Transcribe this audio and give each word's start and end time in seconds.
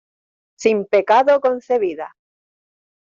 ¡sin 0.59 0.85
pecado 0.87 1.39
concebida! 1.41 2.15